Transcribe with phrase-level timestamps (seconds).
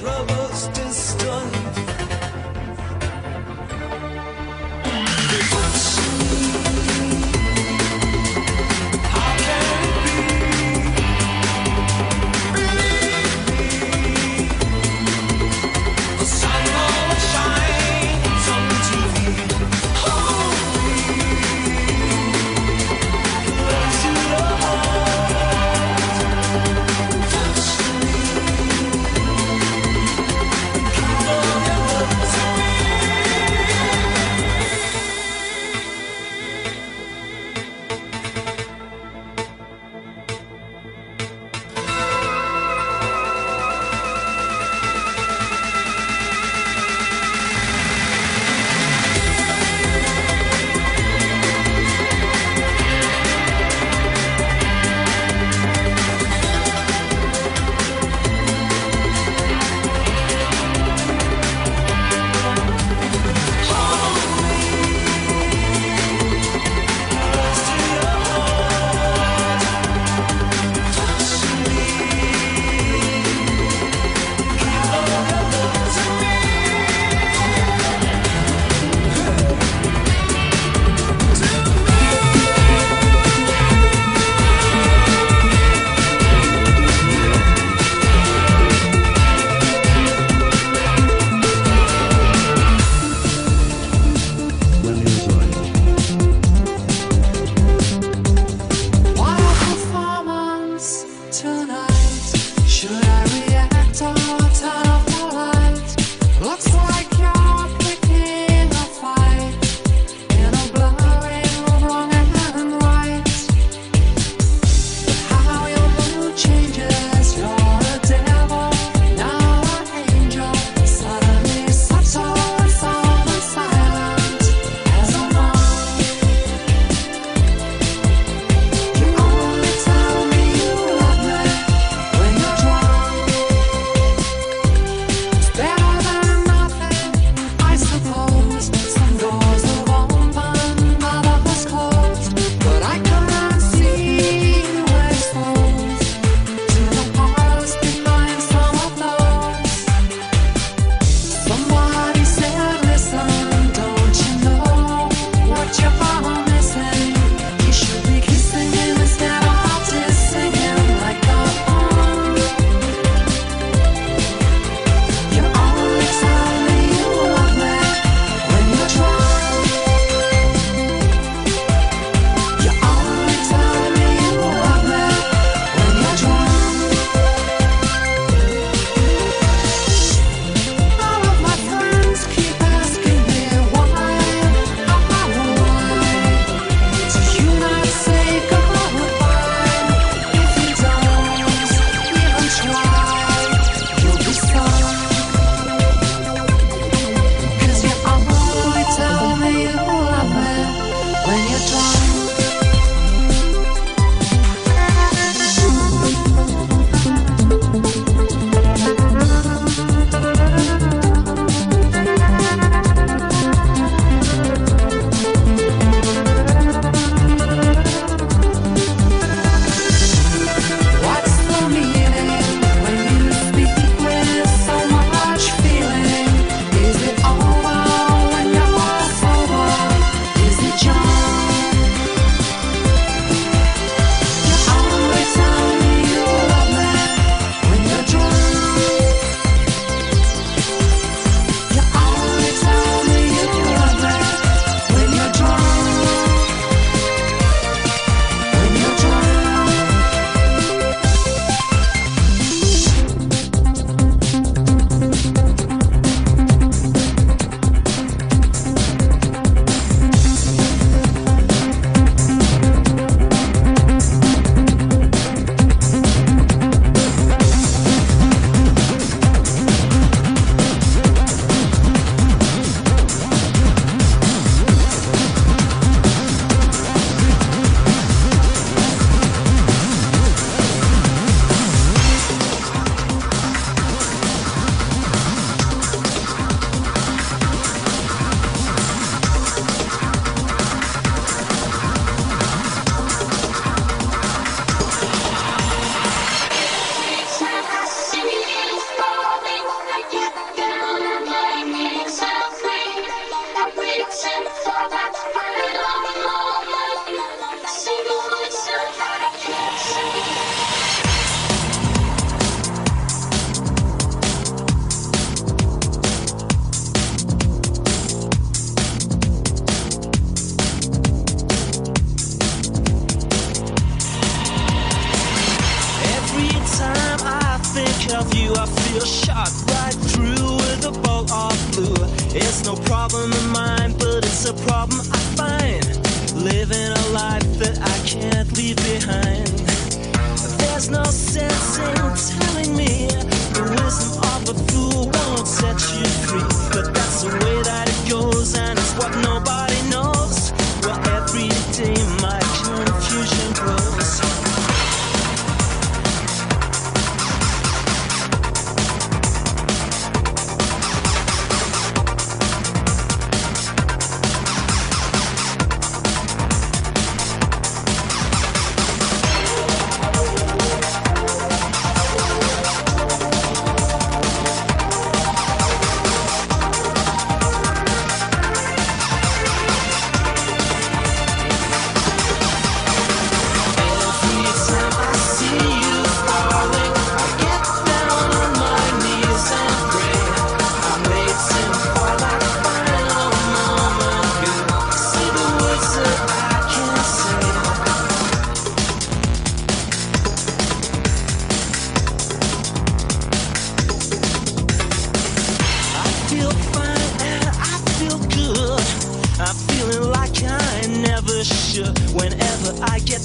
[0.00, 0.39] trouble.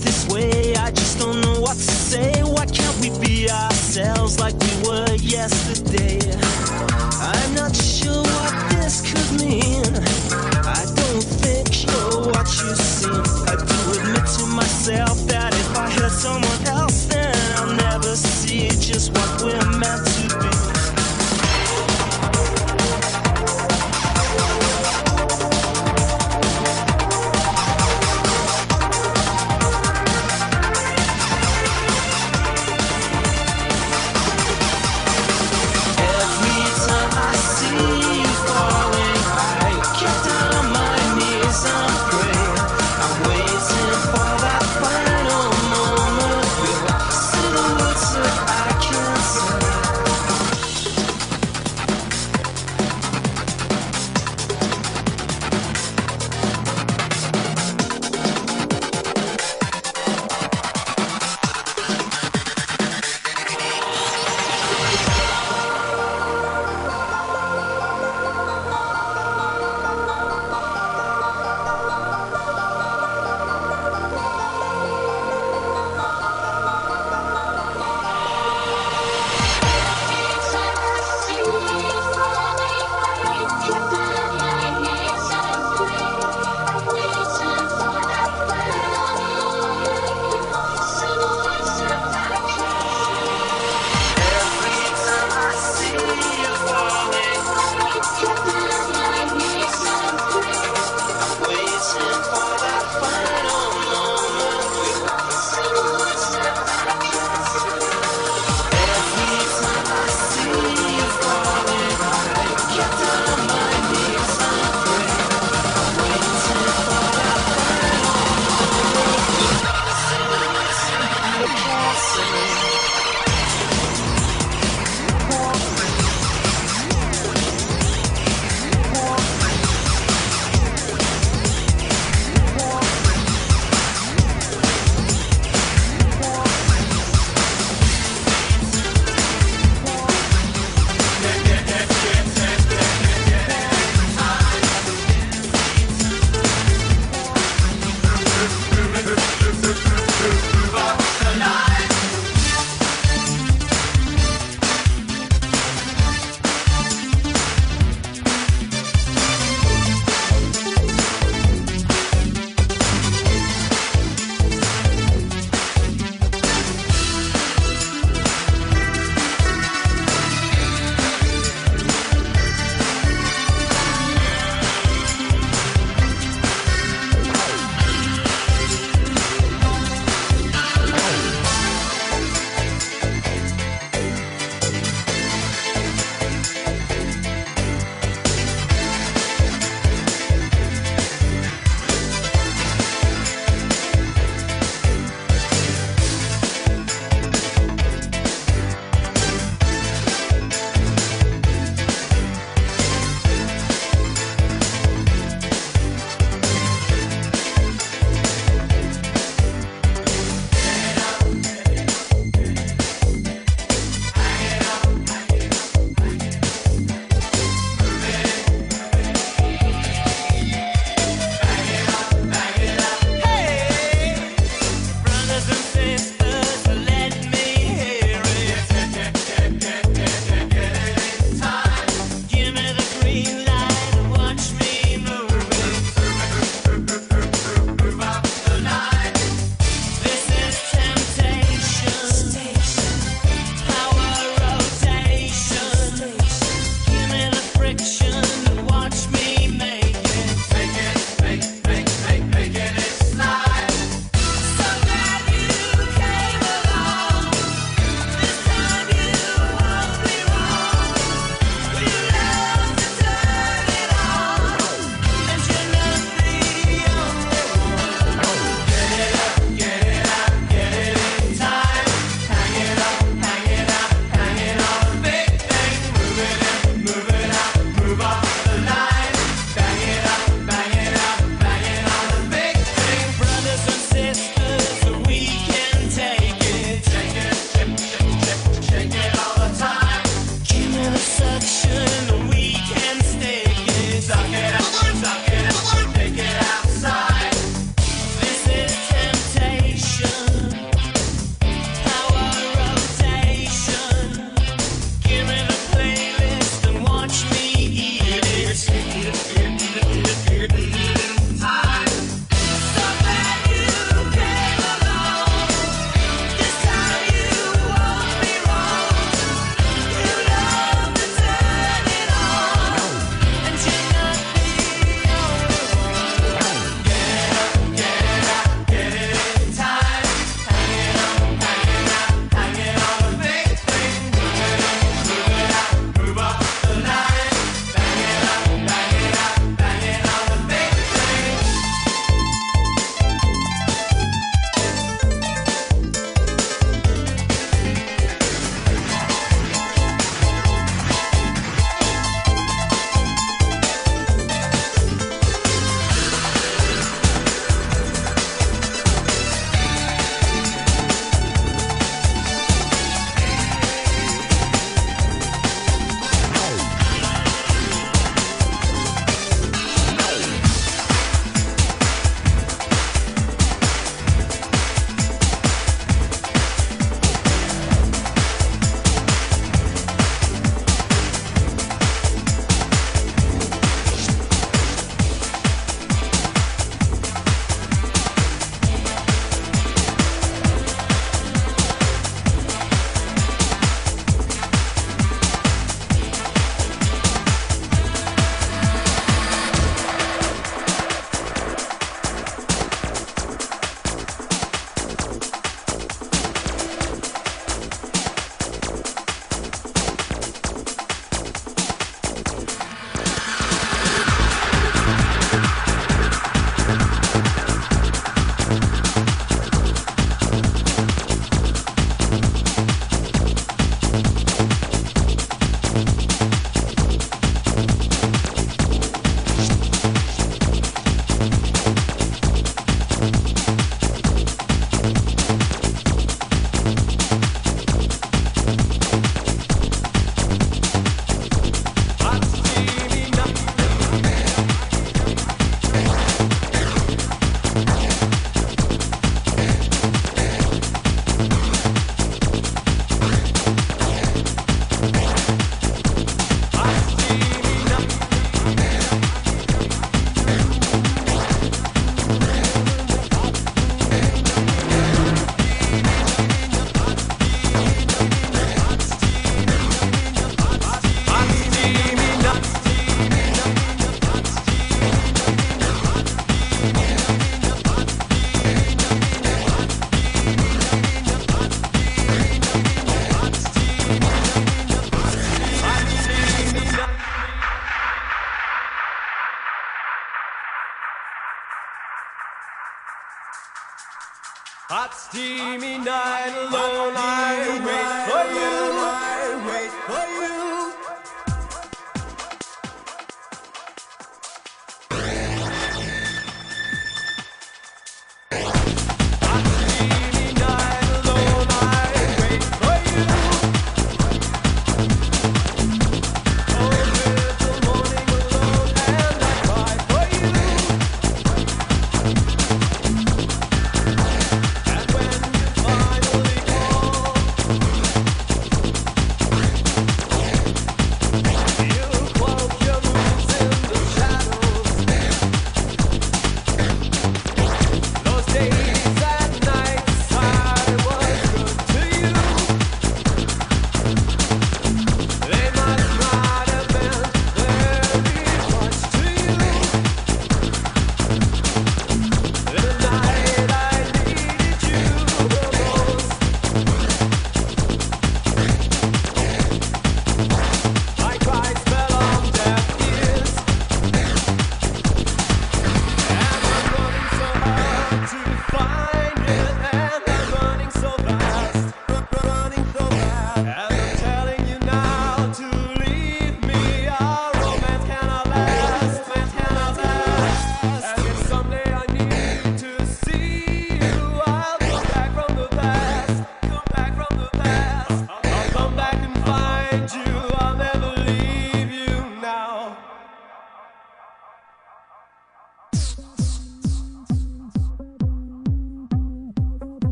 [0.00, 0.33] This way,